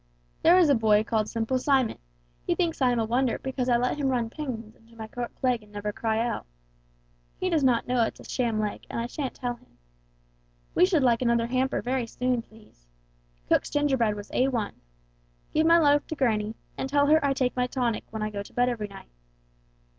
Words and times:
There 0.41 0.57
is 0.57 0.67
a 0.67 0.73
boy 0.73 1.03
called 1.03 1.29
'Simple 1.29 1.59
Simon,' 1.59 1.99
he 2.47 2.55
thinks 2.55 2.81
I 2.81 2.89
am 2.89 2.97
a 2.99 3.05
wonder 3.05 3.37
because 3.37 3.69
I 3.69 3.77
let 3.77 3.97
him 3.99 4.07
run 4.07 4.31
pins 4.31 4.75
into 4.75 4.95
my 4.95 5.05
cork 5.05 5.31
leg 5.43 5.61
and 5.61 5.71
never 5.71 5.93
cry 5.93 6.17
out. 6.17 6.47
He 7.37 7.51
does 7.51 7.63
not 7.63 7.85
know 7.87 8.01
it's 8.01 8.19
a 8.19 8.23
sham 8.23 8.59
leg 8.59 8.81
and 8.89 8.99
I 8.99 9.05
shan't 9.05 9.35
tell 9.35 9.57
him. 9.57 9.77
We 10.73 10.87
should 10.87 11.03
like 11.03 11.21
another 11.21 11.45
hamper 11.45 11.83
very 11.83 12.07
soon, 12.07 12.41
please. 12.41 12.87
Cook's 13.47 13.69
gingerbread 13.69 14.15
was 14.15 14.31
A1. 14.31 14.71
Give 15.53 15.67
my 15.67 15.77
love 15.77 16.07
to 16.07 16.15
granny, 16.15 16.55
and 16.79 16.89
tell 16.89 17.05
her 17.05 17.23
I 17.23 17.33
take 17.33 17.55
my 17.55 17.67
tonic 17.67 18.05
when 18.09 18.23
I 18.23 18.31
go 18.31 18.41
to 18.41 18.53
bed 18.53 18.69
every 18.69 18.87
night. 18.87 19.11